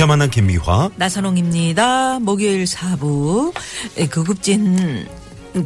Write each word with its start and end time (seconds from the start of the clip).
유쾌 0.00 0.06
만난 0.06 0.30
김미화. 0.30 0.88
나선홍입니다. 0.96 2.20
목요일 2.20 2.64
4부 2.64 3.52
고급진 4.10 5.06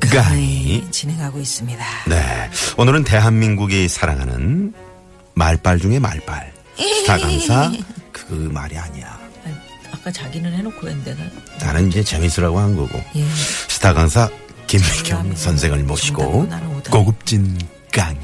강의. 0.01 0.85
진행하고 0.91 1.39
있습니다. 1.39 1.85
네. 2.09 2.51
오늘은 2.77 3.05
대한민국이 3.05 3.87
사랑하는 3.87 4.75
말빨 5.35 5.79
중에 5.79 6.01
말빨. 6.01 6.53
스타 6.77 7.17
강사 7.17 7.71
그 8.11 8.33
말이 8.53 8.77
아니야. 8.77 9.17
아까 9.93 10.11
자기는 10.11 10.53
해놓고 10.53 10.89
했는데 10.89 11.15
나 11.15 11.67
나는 11.67 11.87
이제 11.87 12.03
재밌으라고 12.03 12.59
한 12.59 12.75
거고. 12.75 13.01
예. 13.15 13.25
스타 13.69 13.93
강사 13.93 14.29
김미경. 14.67 15.37
선생을 15.37 15.85
모시고. 15.85 16.49
고급진 16.91 17.57
강의 17.93 18.19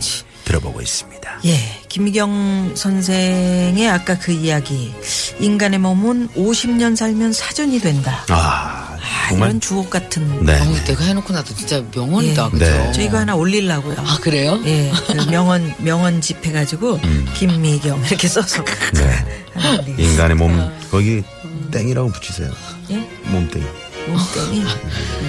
들어보고 0.44 0.80
있습니다. 0.80 1.19
예, 1.44 1.82
김미경 1.88 2.72
선생의 2.74 3.88
아까 3.88 4.18
그 4.18 4.32
이야기 4.32 4.92
인간의 5.38 5.78
몸은 5.78 6.28
50년 6.36 6.96
살면 6.96 7.32
사전이 7.32 7.80
된다. 7.80 8.24
아, 8.28 8.96
아, 9.00 9.28
정말. 9.28 9.48
이런 9.48 9.60
주옥 9.60 9.90
같은 9.90 10.44
네. 10.44 10.60
어, 10.60 10.64
네. 10.64 10.84
내가 10.84 11.04
해놓고 11.04 11.32
나도 11.32 11.54
진짜 11.54 11.82
명언이다, 11.94 12.46
예. 12.46 12.50
그죠? 12.50 12.64
네. 12.64 12.92
저 12.92 13.02
이거 13.02 13.18
하나 13.18 13.34
올리려고요. 13.34 13.96
아, 13.98 14.18
그래요? 14.20 14.60
예, 14.66 14.92
그 15.06 15.30
명언 15.30 15.72
명언 15.78 16.20
집 16.20 16.44
해가지고 16.44 17.00
김미경 17.34 18.04
이렇게 18.06 18.28
써서 18.28 18.62
음. 18.62 18.92
네. 18.94 19.94
인간의 19.98 20.36
몸, 20.36 20.70
거기 20.90 21.22
땡이라고 21.70 22.10
붙이세요. 22.10 22.50
예? 22.90 22.96
몸땡이. 23.26 23.64
몸땡이 24.08 24.64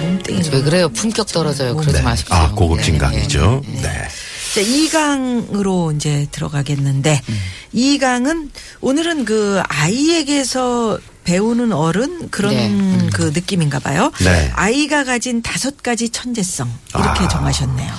몸땡이 0.00 0.48
왜 0.52 0.62
그래요? 0.62 0.88
품격 0.88 1.26
떨어져요. 1.28 1.76
그러지 1.76 1.98
네. 1.98 2.02
마십시오. 2.02 2.34
아, 2.34 2.50
고급진 2.50 2.94
네, 2.94 2.98
강의죠. 2.98 3.62
네, 3.66 3.72
네. 3.72 3.82
네. 3.82 4.08
자, 4.54 4.60
2강으로 4.60 5.96
이제 5.96 6.26
들어가겠는데, 6.30 7.22
음. 7.26 7.38
이 7.72 7.98
2강은 7.98 8.50
오늘은 8.82 9.24
그 9.24 9.62
아이에게서 9.66 10.98
배우는 11.24 11.72
어른 11.72 12.28
그런 12.30 12.54
네. 12.54 12.68
음. 12.68 13.10
그 13.14 13.30
느낌인가 13.34 13.78
봐요. 13.78 14.12
네. 14.22 14.50
아이가 14.54 15.04
가진 15.04 15.40
다섯 15.40 15.82
가지 15.82 16.10
천재성 16.10 16.70
이렇게 16.90 17.20
아. 17.24 17.28
정하셨네요. 17.28 17.94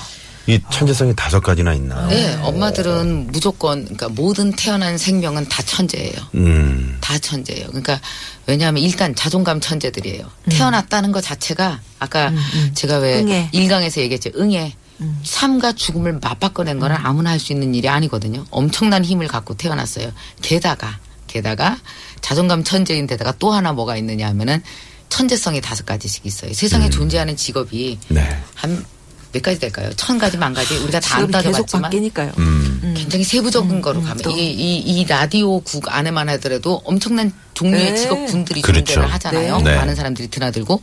이 0.46 0.60
천재성이 0.72 1.16
다섯 1.16 1.40
가지나 1.40 1.74
있나요? 1.74 2.08
네, 2.10 2.38
엄마들은 2.44 3.32
무조건, 3.32 3.86
그러니까 3.86 4.10
모든 4.10 4.52
태어난 4.52 4.98
생명은 4.98 5.48
다 5.48 5.64
천재예요. 5.64 6.14
음. 6.36 6.98
다 7.02 7.18
천재예요. 7.18 7.68
그러니까 7.68 8.00
왜냐하면 8.46 8.84
일단 8.84 9.16
자존감 9.16 9.60
천재들이에요. 9.60 10.30
태어났다는 10.50 11.14
것 11.14 11.22
자체가 11.22 11.80
아까 11.98 12.32
제가 12.74 12.98
왜 12.98 13.22
음. 13.22 13.28
응애. 13.28 13.50
일강에서 13.54 14.02
얘기했죠. 14.02 14.32
응애. 14.38 14.76
삶과 15.24 15.74
죽음을 15.74 16.20
맞바꿔낸 16.22 16.80
거는 16.80 16.96
음. 16.96 17.06
아무나 17.06 17.32
할 17.32 17.40
수 17.40 17.52
있는 17.54 17.76
일이 17.76 17.90
아니거든요. 17.90 18.46
엄청난 18.52 19.04
힘을 19.04 19.28
갖고 19.28 19.54
태어났어요. 19.56 20.12
게다가 20.42 21.00
게다가 21.28 21.78
자존감 22.22 22.64
천재인 22.64 23.08
데다가 23.08 23.34
또 23.40 23.52
하나 23.52 23.74
뭐가 23.74 23.98
있느냐 23.98 24.28
하면은 24.30 24.62
천재성이 25.10 25.62
다섯 25.62 25.86
가지씩 25.86 26.26
있어요. 26.26 26.54
세상에 26.54 26.90
존재하는 26.90 27.36
직업이 27.36 28.00
음. 28.10 28.16
네. 28.16 28.40
한몇 28.56 29.44
가지 29.44 29.60
될까요? 29.60 29.92
천 29.96 30.18
가지 30.18 30.38
만 30.38 30.54
가지 30.54 30.76
우리가 30.78 31.00
다안 31.00 31.28
직업이 31.28 31.32
계속 31.34 31.52
따져봤지만 31.52 31.82
바뀌니까요. 31.84 32.32
음. 32.38 32.94
굉장히 32.98 33.24
세부적인 33.24 33.82
거로 33.82 34.00
음, 34.00 34.04
가면 34.06 34.24
또. 34.24 34.32
이, 34.32 34.52
이, 34.52 34.78
이 34.80 35.06
라디오 35.06 35.60
국 35.60 35.94
안에만 35.94 36.30
하더라도 36.30 36.82
엄청난 36.86 37.32
종류의 37.54 37.92
네. 37.92 37.96
직업군들이 37.98 38.62
그렇죠. 38.62 38.86
존재를 38.86 39.14
하잖아요. 39.14 39.62
네. 39.62 39.76
많은 39.76 39.96
사람들이 39.96 40.30
드나들고 40.30 40.82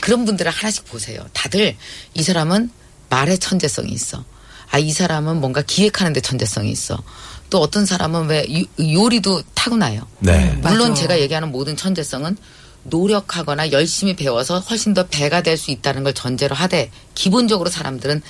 그런 0.00 0.24
분들을 0.24 0.50
하나씩 0.50 0.86
보세요. 0.86 1.24
다들 1.32 1.76
이 2.14 2.22
사람은 2.22 2.70
말의 3.10 3.38
천재성이 3.38 3.90
있어. 3.92 4.24
아, 4.70 4.78
이 4.78 4.90
사람은 4.92 5.40
뭔가 5.40 5.62
기획하는데 5.62 6.20
천재성이 6.20 6.70
있어. 6.70 7.02
또 7.50 7.58
어떤 7.60 7.84
사람은 7.84 8.28
왜 8.28 8.46
요- 8.60 8.64
요리도 8.80 9.42
타고나요. 9.54 10.06
네. 10.20 10.52
물론 10.62 10.90
맞아. 10.90 11.02
제가 11.02 11.20
얘기하는 11.20 11.50
모든 11.50 11.76
천재성은 11.76 12.36
노력하거나 12.84 13.72
열심히 13.72 14.14
배워서 14.16 14.60
훨씬 14.60 14.94
더 14.94 15.06
배가 15.06 15.42
될 15.42 15.56
수 15.58 15.70
있다는 15.70 16.02
걸 16.04 16.14
전제로 16.14 16.54
하되 16.54 16.90
기본적으로 17.14 17.68
사람들은 17.68 18.22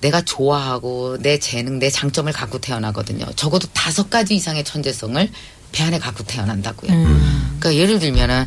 내가 0.00 0.20
좋아하고 0.22 1.16
내 1.20 1.38
재능, 1.38 1.78
내 1.78 1.88
장점을 1.88 2.30
갖고 2.32 2.58
태어나거든요. 2.58 3.24
적어도 3.36 3.66
다섯 3.72 4.10
가지 4.10 4.34
이상의 4.34 4.64
천재성을 4.64 5.30
배 5.72 5.82
안에 5.84 5.98
갖고 5.98 6.24
태어난다고요. 6.24 6.90
그러니까 6.90 7.74
예를 7.74 7.98
들면은 8.00 8.46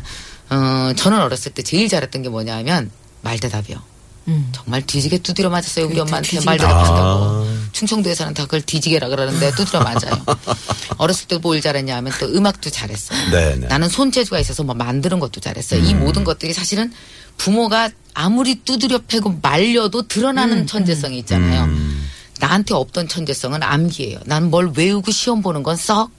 어 0.50 0.92
저는 0.94 1.18
어렸을 1.20 1.52
때 1.52 1.62
제일 1.62 1.88
잘했던 1.88 2.22
게 2.22 2.28
뭐냐 2.28 2.54
하면 2.58 2.90
말대답이요. 3.22 3.82
음. 4.28 4.48
정말 4.52 4.84
뒤지게 4.86 5.18
두드려 5.18 5.48
맞았어요. 5.50 5.86
우리 5.86 5.94
그렇죠. 5.94 6.08
엄마한테 6.08 6.28
뒤지게 6.30 6.44
말대답한다고. 6.46 7.24
아. 7.24 7.58
충청도에서는 7.72 8.34
다 8.34 8.44
그걸 8.44 8.60
뒤지게라 8.62 9.08
그러는데 9.08 9.50
두드려 9.52 9.80
맞아요. 9.80 10.24
어렸을 10.98 11.26
때 11.28 11.38
뭘 11.38 11.60
잘했냐 11.60 11.96
하면 11.96 12.12
또 12.20 12.26
음악도 12.26 12.70
잘했어요. 12.70 13.30
네, 13.30 13.56
네. 13.56 13.66
나는 13.68 13.88
손재주가 13.88 14.38
있어서 14.40 14.62
뭐 14.64 14.74
만드는 14.74 15.18
것도 15.20 15.40
잘했어요. 15.40 15.82
이 15.84 15.94
모든 15.94 16.24
것들이 16.24 16.52
사실은 16.52 16.92
부모가 17.36 17.90
아무리 18.14 18.56
두드려 18.56 18.98
패고 19.06 19.38
말려도 19.42 20.08
드러나는 20.08 20.66
천재성이 20.66 21.18
있잖아요. 21.20 21.64
음. 21.64 22.08
나한테 22.40 22.74
없던 22.74 23.08
천재성은 23.08 23.62
암기예요. 23.62 24.20
난 24.26 24.50
뭘 24.50 24.72
외우고 24.76 25.10
시험 25.10 25.42
보는 25.42 25.62
건 25.62 25.76
썩 25.76 26.10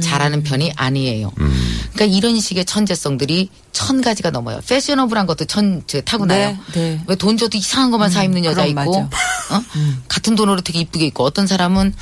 잘하는 0.00 0.42
편이 0.42 0.72
아니에요. 0.76 1.32
음. 1.38 1.67
그러니까 1.98 2.16
이런 2.16 2.38
식의 2.38 2.64
천재성들이 2.64 3.50
천 3.72 4.00
가지가 4.00 4.30
넘어요. 4.30 4.60
패셔너블한 4.68 5.26
것도 5.26 5.46
천 5.46 5.82
저, 5.88 6.00
타고나요. 6.00 6.56
네, 6.72 6.80
네. 6.80 7.00
왜돈 7.08 7.36
줘도 7.36 7.58
이상한 7.58 7.90
것만 7.90 8.08
사 8.08 8.22
입는 8.22 8.44
여자 8.44 8.64
있고. 8.66 8.98
어? 8.98 9.08
같은 10.06 10.36
돈으로 10.36 10.60
되게 10.60 10.78
이쁘게 10.78 11.06
입고 11.06 11.24
어떤 11.24 11.48
사람은 11.48 11.92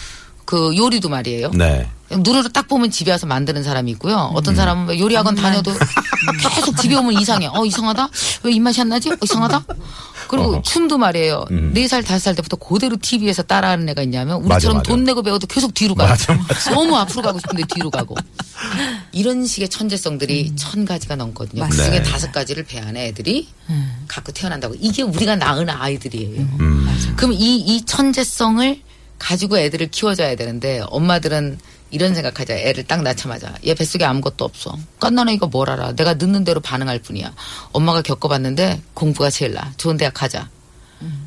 그 0.45 0.77
요리도 0.77 1.09
말이에요. 1.09 1.51
네. 1.53 1.89
눈으로 2.11 2.51
딱 2.51 2.69
보면 2.69 2.91
집에 2.91 3.11
와서 3.11 3.27
만드는 3.27 3.63
사람이 3.63 3.91
있고요. 3.93 4.31
어떤 4.35 4.55
사람은 4.55 4.87
왜 4.89 4.99
요리학원 5.01 5.35
다녀도 5.35 5.73
계속 6.55 6.77
집에 6.77 6.95
오면 6.95 7.15
이상해. 7.15 7.47
어, 7.47 7.65
이상하다? 7.65 8.09
왜 8.43 8.53
입맛이 8.53 8.83
안 8.83 8.91
나지? 8.91 9.11
어, 9.11 9.17
이상하다? 9.23 9.65
그리고 10.29 10.49
어허. 10.55 10.63
춤도 10.63 10.99
말이에요. 10.99 11.45
네 11.73 11.87
살, 11.89 12.03
다섯 12.03 12.19
살 12.21 12.35
때부터 12.35 12.57
그대로 12.57 12.97
TV에서 13.01 13.43
따라하는 13.43 13.89
애가 13.91 14.03
있냐면 14.03 14.43
맞아, 14.43 14.55
우리처럼 14.57 14.77
맞아. 14.79 14.89
돈 14.91 15.05
내고 15.05 15.23
배워도 15.23 15.47
계속 15.47 15.73
뒤로 15.75 15.95
가요. 15.95 16.09
맞아, 16.09 16.35
맞아. 16.35 16.71
너무 16.73 16.97
앞으로 16.97 17.23
가고 17.23 17.39
싶은데 17.39 17.65
뒤로 17.75 17.91
가고. 17.91 18.15
이런 19.13 19.47
식의 19.47 19.69
천재성들이 19.69 20.55
천 20.57 20.85
가지가 20.85 21.17
넘거든요. 21.17 21.67
그 21.69 21.75
맞아요. 21.77 21.91
중에 21.91 22.03
네. 22.03 22.03
다섯 22.03 22.33
가지를 22.33 22.65
배 22.65 22.79
안에 22.79 23.07
애들이 23.09 23.49
갖고 24.09 24.33
태어난다고. 24.33 24.75
이게 24.79 25.03
우리가 25.03 25.37
낳은 25.37 25.69
아이들이에요. 25.71 26.41
음. 26.61 27.15
그럼 27.17 27.33
이, 27.33 27.57
이 27.57 27.83
천재성을 27.85 28.81
가지고 29.19 29.59
애들을 29.59 29.89
키워줘야 29.91 30.37
되는데 30.37 30.83
엄마들은 30.89 31.59
이런 31.97 32.15
생각하자. 32.15 32.55
애를 32.55 32.85
딱 32.85 33.03
낳자마자 33.03 33.55
얘 33.65 33.73
뱃속에 33.73 34.05
아무것도 34.05 34.45
없어. 34.45 34.77
깐나는 35.01 35.33
이거 35.33 35.47
뭘 35.47 35.71
알아. 35.71 35.97
내가 35.97 36.13
늦는 36.13 36.45
대로 36.45 36.61
반응할 36.61 36.99
뿐이야. 36.99 37.33
엄마가 37.73 38.03
겪어봤는데 38.03 38.83
공부가 38.93 39.31
제일 39.31 39.55
나. 39.55 39.73
좋은 39.79 39.97
대학 39.97 40.13
가자. 40.13 40.51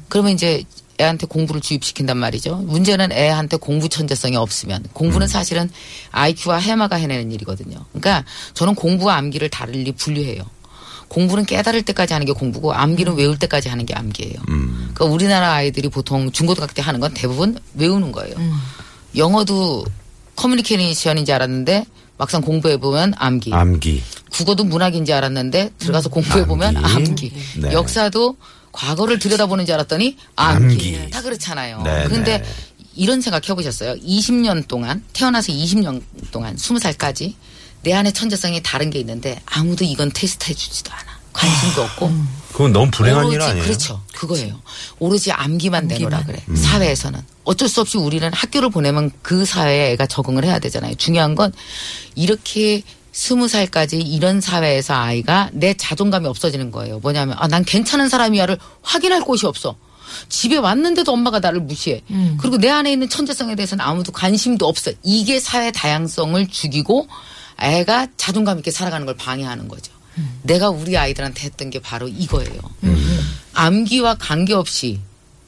그러면 0.09 0.33
이제 0.33 0.63
애한테 1.01 1.25
공부를 1.25 1.59
주입시킨단 1.59 2.17
말이죠. 2.17 2.57
문제는 2.57 3.11
애한테 3.11 3.57
공부 3.57 3.89
천재성이 3.89 4.35
없으면 4.35 4.83
공부는 4.93 5.27
사실은 5.27 5.71
IQ와 6.11 6.57
해마가 6.57 6.97
해내는 6.97 7.31
일이거든요. 7.31 7.83
그러니까 7.91 8.23
저는 8.53 8.75
공부와 8.75 9.15
암기를 9.15 9.49
다르리 9.49 9.91
분류해요. 9.93 10.43
공부는 11.07 11.45
깨달을 11.45 11.81
때까지 11.81 12.13
하는 12.13 12.27
게 12.27 12.33
공부고 12.33 12.73
암기는 12.73 13.15
외울 13.15 13.39
때까지 13.39 13.69
하는 13.69 13.87
게 13.87 13.95
암기예요. 13.95 14.35
음. 14.49 14.91
그러니까 14.93 15.05
우리나라 15.05 15.53
아이들이 15.53 15.89
보통 15.89 16.31
중고등학교 16.31 16.73
때 16.73 16.83
하는 16.83 16.99
건 16.99 17.11
대부분 17.15 17.57
외우는 17.73 18.11
거예요. 18.11 18.35
영어도 19.15 19.85
커뮤니케이션인 20.39 21.25
지 21.25 21.33
알았는데 21.33 21.85
막상 22.17 22.41
공부해 22.41 22.77
보면 22.77 23.13
암기. 23.17 23.53
암기. 23.53 24.01
국어도 24.31 24.63
문학인 24.63 25.03
지 25.03 25.11
알았는데 25.11 25.71
들어가서 25.77 26.09
공부해 26.09 26.45
보면 26.45 26.77
암기. 26.77 27.31
네. 27.57 27.73
역사도 27.73 28.37
과거를 28.71 29.19
들여다보는 29.19 29.65
줄 29.65 29.75
알았더니 29.75 30.17
암기. 30.37 30.97
암기. 30.97 31.09
다 31.11 31.21
그렇잖아요. 31.21 31.81
네, 31.83 32.05
그런데 32.07 32.37
네. 32.37 32.43
이런 32.95 33.19
생각 33.19 33.49
해보셨어요? 33.49 33.95
20년 33.95 34.67
동안 34.67 35.03
태어나서 35.11 35.51
20년 35.51 36.01
동안 36.31 36.55
20살까지 36.55 37.33
내 37.83 37.93
안에 37.93 38.11
천재성이 38.11 38.63
다른 38.63 38.89
게 38.89 38.99
있는데 38.99 39.41
아무도 39.45 39.83
이건 39.83 40.11
테스트해 40.13 40.53
주지도 40.53 40.91
않아. 40.93 41.08
관심도 41.33 41.81
없고 41.83 42.11
그건 42.51 42.73
너무 42.73 42.89
불행한 42.91 43.25
일 43.27 43.35
오로지 43.35 43.49
아니에요? 43.51 43.63
그렇죠. 43.65 44.01
그거예요. 44.15 44.59
오로지 44.99 45.31
암기만, 45.31 45.87
내놓으라 45.87 46.17
암기만. 46.17 46.25
그래. 46.25 46.45
음. 46.49 46.55
사회에서는. 46.55 47.19
어쩔 47.43 47.69
수 47.69 47.81
없이 47.81 47.97
우리는 47.97 48.31
학교를 48.33 48.69
보내면 48.69 49.11
그 49.21 49.45
사회에 49.45 49.91
애가 49.93 50.07
적응을 50.07 50.43
해야 50.43 50.59
되잖아요. 50.59 50.95
중요한 50.95 51.35
건 51.35 51.53
이렇게 52.15 52.81
스무 53.11 53.47
살까지 53.47 53.97
이런 53.99 54.41
사회에서 54.41 54.93
아이가 54.93 55.49
내 55.53 55.73
자존감이 55.73 56.27
없어지는 56.27 56.71
거예요. 56.71 56.99
뭐냐면 56.99 57.35
아 57.39 57.47
난 57.47 57.63
괜찮은 57.63 58.09
사람이야를 58.09 58.57
확인할 58.81 59.21
곳이 59.21 59.45
없어. 59.45 59.75
집에 60.27 60.57
왔는데도 60.57 61.11
엄마가 61.13 61.39
나를 61.39 61.59
무시해. 61.61 62.01
그리고 62.39 62.57
내 62.57 62.69
안에 62.69 62.91
있는 62.91 63.09
천재성에 63.09 63.55
대해서는 63.55 63.83
아무도 63.85 64.11
관심도 64.11 64.67
없어. 64.67 64.91
이게 65.03 65.39
사회 65.39 65.71
다양성을 65.71 66.47
죽이고 66.47 67.07
애가 67.61 68.07
자존감 68.17 68.57
있게 68.59 68.71
살아가는 68.71 69.05
걸 69.05 69.15
방해하는 69.15 69.67
거죠. 69.67 69.91
내가 70.43 70.69
우리 70.69 70.97
아이들한테 70.97 71.43
했던 71.45 71.69
게 71.69 71.79
바로 71.79 72.07
이거예요. 72.07 72.59
암기와 73.53 74.15
관계없이 74.15 74.99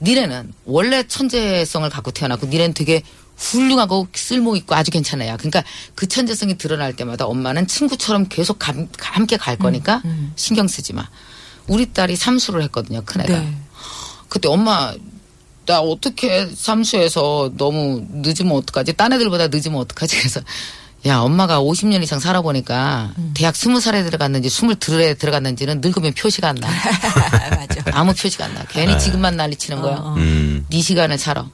니네는 0.01 0.53
원래 0.65 1.03
천재성을 1.07 1.89
갖고 1.89 2.11
태어났고 2.11 2.47
니네는 2.47 2.73
되게 2.73 3.03
훌륭하고 3.37 4.07
쓸모 4.13 4.55
있고 4.57 4.75
아주 4.75 4.91
괜찮아요. 4.91 5.35
그러니까 5.37 5.63
그 5.95 6.07
천재성이 6.07 6.57
드러날 6.57 6.95
때마다 6.95 7.25
엄마는 7.25 7.67
친구처럼 7.67 8.27
계속 8.29 8.59
감- 8.59 8.87
함께 8.99 9.37
갈 9.37 9.57
거니까 9.57 10.01
신경 10.35 10.67
쓰지 10.67 10.93
마. 10.93 11.07
우리 11.67 11.91
딸이 11.91 12.15
삼수를 12.15 12.61
했거든요. 12.63 13.01
큰애가. 13.05 13.39
네. 13.39 13.57
그때 14.29 14.47
엄마 14.47 14.93
나 15.65 15.79
어떻게 15.79 16.47
삼수해서 16.53 17.51
너무 17.57 18.05
늦으면 18.11 18.53
어떡하지? 18.57 18.93
딴 18.93 19.13
애들보다 19.13 19.47
늦으면 19.47 19.79
어떡하지? 19.81 20.17
그래서 20.17 20.41
야 21.05 21.17
엄마가 21.19 21.59
50년 21.61 22.03
이상 22.03 22.19
살아보니까 22.19 23.11
대학 23.33 23.55
20살에 23.55 24.05
들어갔는지 24.05 24.49
22에 24.49 25.17
들어갔는지는 25.17 25.81
늙으면 25.81 26.13
표시가 26.13 26.49
안 26.49 26.55
나. 26.55 26.67
맞아. 27.57 27.81
아무 27.93 28.13
표시가 28.13 28.45
안 28.45 28.53
나. 28.53 28.63
괜히 28.69 28.97
지금만 28.99 29.35
난리 29.35 29.55
치는 29.55 29.81
거야. 29.81 29.97
음. 30.17 30.65
네 30.69 30.81
시간을 30.81 31.17
살아. 31.17 31.47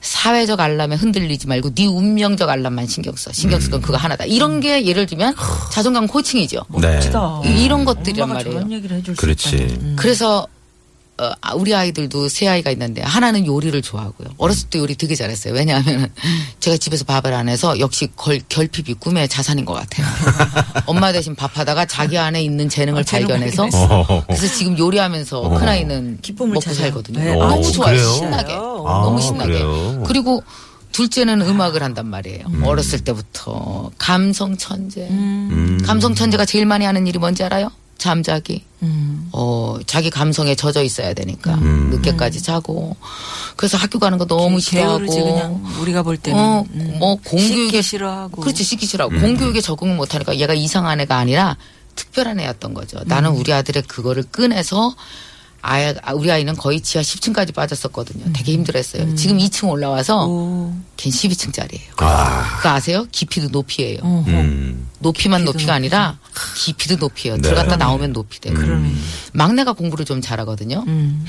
사회적 0.00 0.60
알람에 0.60 0.96
흔들리지 0.96 1.46
말고 1.48 1.74
네 1.74 1.86
운명적 1.86 2.48
알람만 2.48 2.86
신경 2.86 3.14
써. 3.16 3.30
신경 3.32 3.60
쓸건 3.60 3.82
그거 3.82 3.96
하나다. 3.96 4.24
이런 4.24 4.60
게 4.60 4.84
예를 4.86 5.06
들면 5.06 5.34
자존감 5.70 6.06
코칭이죠. 6.06 6.62
네. 6.80 6.94
멋지다. 6.94 7.42
이런 7.44 7.84
것들이란 7.84 8.30
엄마가 8.30 8.50
말이에요. 8.50 9.14
그렇지. 9.16 9.56
음. 9.80 9.96
그래서 9.98 10.46
어, 11.16 11.30
아, 11.40 11.54
우리 11.54 11.72
아이들도 11.72 12.28
세 12.28 12.48
아이가 12.48 12.70
있는데 12.72 13.00
하나는 13.00 13.46
요리를 13.46 13.80
좋아하고요. 13.82 14.30
어렸을 14.36 14.68
때 14.68 14.80
요리 14.80 14.96
되게 14.96 15.14
잘했어요. 15.14 15.54
왜냐하면 15.54 16.10
제가 16.58 16.76
집에서 16.76 17.04
밥을 17.04 17.32
안 17.32 17.48
해서 17.48 17.78
역시 17.78 18.08
걸, 18.16 18.40
결핍이 18.48 18.94
꿈의 18.98 19.28
자산인 19.28 19.64
것 19.64 19.74
같아요. 19.74 20.06
엄마 20.86 21.12
대신 21.12 21.36
밥하다가 21.36 21.86
자기 21.86 22.18
안에 22.18 22.42
있는 22.42 22.68
재능을 22.68 23.02
아, 23.02 23.04
발견해서. 23.08 23.68
그래서 24.26 24.54
지금 24.56 24.76
요리하면서 24.76 25.40
어. 25.40 25.48
큰 25.58 25.68
아이는 25.68 26.18
기쁨을 26.20 26.54
먹고 26.54 26.60
찾아요. 26.60 26.86
살거든요. 26.86 27.20
네. 27.20 27.36
너무 27.36 27.58
오, 27.58 27.70
좋아요. 27.70 27.94
그래요? 27.94 28.12
신나게. 28.14 28.52
아, 28.54 28.58
너무 28.58 29.20
신나게. 29.20 29.52
그래요? 29.52 30.02
그리고 30.06 30.42
둘째는 30.90 31.42
음악을 31.42 31.82
한단 31.82 32.06
말이에요. 32.06 32.44
어렸을 32.64 33.00
때부터 33.00 33.90
감성 33.98 34.56
천재. 34.56 35.02
음. 35.10 35.80
감성 35.84 36.14
천재가 36.14 36.44
제일 36.44 36.66
많이 36.66 36.84
하는 36.84 37.06
일이 37.06 37.18
뭔지 37.20 37.44
알아요? 37.44 37.70
잠자기. 37.98 38.64
음. 38.82 39.28
어, 39.32 39.63
자기 39.86 40.10
감성에 40.10 40.54
젖어 40.54 40.82
있어야 40.82 41.14
되니까 41.14 41.54
음. 41.54 41.90
늦게까지 41.90 42.42
자고. 42.42 42.96
그래서 43.56 43.76
학교 43.76 43.98
가는 43.98 44.18
거 44.18 44.26
너무 44.26 44.60
싫어하고. 44.60 45.60
우리가 45.80 46.02
볼 46.02 46.16
때는 46.16 46.38
어, 46.38 46.64
음. 46.74 46.96
뭐 46.98 47.16
공교육에 47.16 47.66
씻기 47.66 47.82
싫어하고 47.82 48.40
그렇지 48.40 48.64
씻기 48.64 48.86
싫어하고 48.86 49.20
공교육에 49.20 49.60
적응을 49.60 49.96
못하니까 49.96 50.36
얘가 50.36 50.54
이상한 50.54 51.00
애가 51.00 51.16
아니라 51.16 51.56
특별한 51.94 52.40
애였던 52.40 52.74
거죠. 52.74 53.00
나는 53.04 53.30
우리 53.30 53.52
아들의 53.52 53.84
그거를 53.84 54.24
꺼내서 54.24 54.94
아이, 55.66 55.94
아, 56.02 56.12
우리 56.12 56.30
아이는 56.30 56.54
거의 56.56 56.82
지하 56.82 57.02
10층까지 57.02 57.54
빠졌었거든요. 57.54 58.34
되게 58.34 58.52
힘들었어요. 58.52 59.14
지금 59.14 59.38
2층 59.38 59.70
올라와서 59.70 60.26
오. 60.26 60.74
걘 60.98 61.10
12층짜리예요. 61.10 62.02
아. 62.02 62.56
그거 62.58 62.68
아세요? 62.68 63.06
깊이도 63.10 63.48
높이예요. 63.48 64.00
어허. 64.02 64.30
음. 64.30 64.86
높이만 64.98 65.46
높이가 65.46 65.72
아니라 65.72 66.18
깊이도 66.54 66.96
높이에요. 66.96 67.36
네. 67.36 67.42
들어갔다 67.42 67.76
나오면 67.76 68.12
높이 68.12 68.40
돼요. 68.42 68.52
그러네. 68.52 68.92
막내가 69.32 69.72
공부를 69.72 70.04
좀 70.04 70.20
잘하거든요. 70.20 70.84
음. 70.86 71.24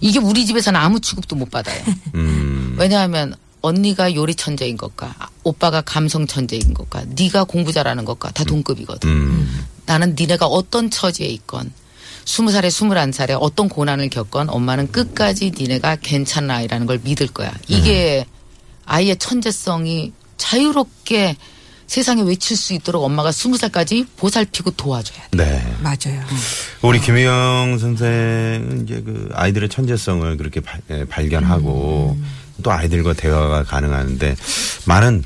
이게 0.00 0.18
우리 0.18 0.46
집에서는 0.46 0.78
아무 0.80 0.98
취급도 0.98 1.36
못 1.36 1.48
받아요. 1.52 1.80
음. 2.16 2.74
왜냐하면 2.80 3.36
언니가 3.60 4.12
요리 4.16 4.34
천재인 4.34 4.76
것과 4.76 5.14
아, 5.16 5.28
오빠가 5.44 5.80
감성 5.80 6.26
천재인 6.26 6.74
것과 6.74 7.04
네가 7.10 7.44
공부 7.44 7.72
잘하는 7.72 8.04
것과 8.04 8.32
다 8.32 8.42
동급이거든. 8.42 9.08
음. 9.08 9.64
나는 9.86 10.16
니네가 10.18 10.46
어떤 10.46 10.90
처지에 10.90 11.28
있건 11.28 11.70
스무 12.26 12.50
살에 12.50 12.68
스물한 12.68 13.12
살에 13.12 13.34
어떤 13.34 13.68
고난을 13.68 14.10
겪건 14.10 14.50
엄마는 14.50 14.90
끝까지 14.90 15.52
니네가 15.56 15.96
괜찮은 16.02 16.50
아이라는 16.50 16.86
걸 16.86 17.00
믿을 17.02 17.28
거야. 17.28 17.52
이게 17.68 18.26
아이의 18.84 19.16
천재성이 19.16 20.12
자유롭게 20.36 21.36
세상에 21.86 22.22
외칠 22.22 22.56
수 22.56 22.74
있도록 22.74 23.04
엄마가 23.04 23.30
스무 23.30 23.56
살까지 23.56 24.06
보살피고 24.16 24.72
도와줘야 24.72 25.28
돼. 25.30 25.36
네. 25.36 25.76
맞아요. 25.80 26.20
우리 26.82 27.00
김희영 27.00 27.78
선생은 27.78 28.82
이제 28.84 29.00
그 29.02 29.30
아이들의 29.32 29.68
천재성을 29.68 30.36
그렇게 30.36 30.60
발, 30.60 30.80
예, 30.90 31.04
발견하고 31.04 32.18
또 32.64 32.72
아이들과 32.72 33.12
대화가 33.12 33.62
가능한데 33.62 34.34
많은 34.86 35.22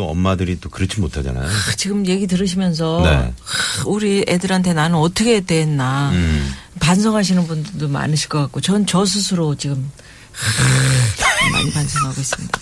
또 0.00 0.08
엄마들이 0.08 0.58
또 0.58 0.70
그렇지 0.70 0.98
못하잖아요. 0.98 1.46
그 1.68 1.76
지금 1.76 2.06
얘기 2.06 2.26
들으시면서 2.26 3.02
네. 3.04 3.34
하, 3.44 3.84
우리 3.84 4.24
애들한테 4.26 4.72
나는 4.72 4.96
어떻게 4.96 5.40
됐나 5.44 6.08
음. 6.14 6.54
반성하시는 6.80 7.46
분들도 7.46 7.88
많으실 7.88 8.30
것 8.30 8.38
같고 8.40 8.62
전 8.62 8.86
저 8.86 9.04
스스로 9.04 9.54
지금 9.56 9.90
하, 10.32 11.52
많이 11.52 11.70
반성하고 11.70 12.18
있습니다. 12.18 12.60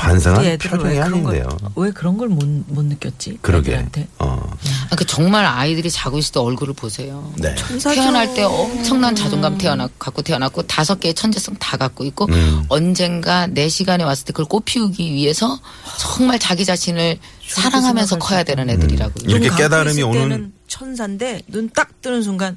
반성한 0.00 0.44
애들은 0.44 0.78
표정이 0.78 0.98
아닌데요. 0.98 1.46
왜 1.76 1.90
그런 1.90 2.16
걸 2.16 2.28
못 2.28 2.40
못 2.68 2.84
느꼈지? 2.84 3.38
그러게. 3.42 3.72
애들한테 3.72 4.08
어. 4.18 4.40
그러니까 4.86 5.04
정말 5.06 5.44
아이들이 5.44 5.90
자고 5.90 6.18
있을 6.18 6.32
때 6.32 6.40
얼굴을 6.40 6.74
보세요. 6.74 7.32
네. 7.36 7.54
천사죠. 7.54 7.94
태어날 8.00 8.32
때 8.34 8.42
엄청난 8.42 9.14
자존감 9.14 9.58
태어나 9.58 9.88
갖고 9.98 10.22
태어났고 10.22 10.62
다섯 10.62 10.98
개의 11.00 11.14
천재성 11.14 11.56
다 11.58 11.76
갖고 11.76 12.04
있고 12.04 12.26
음. 12.30 12.64
언젠가 12.68 13.46
내 13.46 13.68
시간에 13.68 14.02
왔을 14.04 14.24
때 14.24 14.32
그걸 14.32 14.46
꽃피우기 14.46 15.12
위해서 15.12 15.58
정말 15.98 16.38
자기 16.38 16.64
자신을 16.64 17.18
사랑하면서 17.48 18.18
커야 18.18 18.38
수 18.40 18.44
되는 18.46 18.70
애들이라고. 18.70 19.12
음. 19.24 19.30
이렇게 19.30 19.50
깨달음이 19.54 20.02
오는- 20.02 20.50
천사인데 20.66 21.42
눈 21.48 21.68
딱 21.74 22.00
뜨는 22.00 22.22
순간 22.22 22.56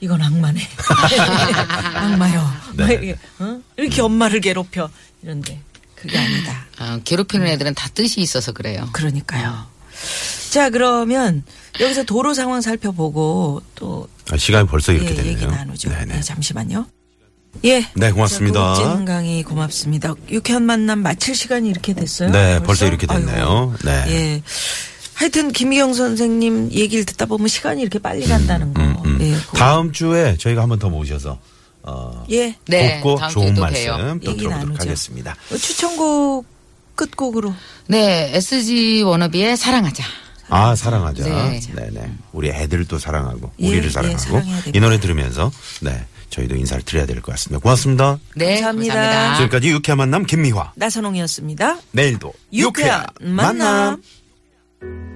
이건 0.00 0.20
악마네. 0.22 0.60
악마요. 1.94 2.50
네. 2.76 2.82
막 2.84 2.90
이렇게, 2.90 3.18
어? 3.38 3.60
이렇게 3.76 4.02
엄마를 4.02 4.40
괴롭혀 4.40 4.88
이런데 5.22 5.60
그게 6.04 6.18
아니다. 6.18 6.66
아, 6.78 7.00
괴롭히는 7.04 7.46
애들은 7.46 7.74
다 7.74 7.88
뜻이 7.94 8.20
있어서 8.20 8.52
그래요. 8.52 8.88
그러니까요. 8.92 9.66
자 10.50 10.68
그러면 10.70 11.42
여기서 11.80 12.04
도로 12.04 12.34
상황 12.34 12.60
살펴보고 12.60 13.62
또 13.74 14.06
아, 14.30 14.36
시간이 14.36 14.68
벌써 14.68 14.92
이렇게 14.92 15.10
예, 15.12 15.14
됐네요. 15.14 15.32
얘기 15.32 15.46
나누죠. 15.46 15.88
네네. 15.90 16.14
네, 16.16 16.20
잠시만요. 16.20 16.86
예. 17.64 17.88
네, 17.94 18.10
고맙습니다. 18.10 18.74
진 18.74 19.04
강의 19.04 19.42
고맙습니다. 19.42 20.14
유쾌한 20.30 20.64
만남 20.64 20.98
마칠 21.00 21.34
시간이 21.34 21.68
이렇게 21.70 21.94
됐어요. 21.94 22.30
네, 22.30 22.60
벌써 22.62 22.86
이렇게 22.86 23.06
됐네요. 23.06 23.74
아이고. 23.74 23.74
네. 23.84 24.04
예. 24.08 24.42
하여튼 25.14 25.52
김희영 25.52 25.94
선생님 25.94 26.72
얘기를 26.72 27.04
듣다 27.06 27.26
보면 27.26 27.46
시간이 27.48 27.80
이렇게 27.80 27.98
빨리 28.00 28.26
간다는 28.26 28.74
거. 28.74 28.82
음, 28.82 28.96
음. 29.06 29.18
예. 29.20 29.32
그거. 29.36 29.56
다음 29.56 29.92
주에 29.92 30.36
저희가 30.36 30.62
한 30.62 30.68
번 30.68 30.78
더 30.78 30.90
모셔서 30.90 31.38
어, 31.86 32.24
예. 32.30 32.54
네, 32.66 33.00
곱고 33.00 33.18
다음 33.18 33.30
좋은 33.30 33.46
주에도 33.48 33.60
말씀 33.60 33.84
봬요. 33.96 33.96
또 34.24 34.30
얘기 34.30 34.38
들어보도록 34.40 34.50
나누죠. 34.68 34.82
하겠습니다. 34.82 35.36
어, 35.52 35.56
추천곡 35.56 36.46
끝곡으로 36.94 37.54
네, 37.88 38.30
SG 38.34 39.02
워너비의 39.02 39.56
사랑하자. 39.56 40.02
아 40.48 40.74
사랑하자. 40.76 41.24
네. 41.24 41.60
네. 41.74 41.88
네 41.90 42.12
우리 42.32 42.48
애들도 42.50 42.98
사랑하고 42.98 43.50
예, 43.60 43.68
우리를 43.68 43.84
예, 43.86 43.88
사랑하고 43.90 44.18
사랑해야 44.18 44.56
됩니다. 44.62 44.70
이 44.78 44.80
노래 44.80 45.00
들으면서 45.00 45.50
네 45.80 46.06
저희도 46.30 46.54
인사를 46.56 46.82
드려야 46.84 47.06
될 47.06 47.20
것 47.20 47.32
같습니다. 47.32 47.60
고맙습니다. 47.62 48.18
네, 48.36 48.54
감사합니다. 48.60 48.94
감사합니다. 48.94 49.36
지금까지 49.36 49.68
유쾌한 49.70 49.98
만남 49.98 50.24
김미화. 50.26 50.72
나선홍이었습니다. 50.76 51.78
내일도 51.92 52.32
유쾌한 52.52 53.06
만남. 53.20 53.56
만남. 53.58 55.13